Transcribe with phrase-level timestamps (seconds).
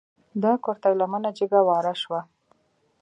[0.41, 2.19] د کورتۍ لمنه جګه واره شوه.